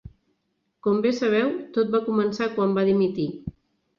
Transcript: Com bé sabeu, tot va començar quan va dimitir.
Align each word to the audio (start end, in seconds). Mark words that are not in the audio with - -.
Com 0.85 1.01
bé 1.05 1.09
sabeu, 1.17 1.51
tot 1.77 1.93
va 1.97 2.01
començar 2.07 2.47
quan 2.57 2.75
va 2.79 2.87
dimitir. 2.89 3.29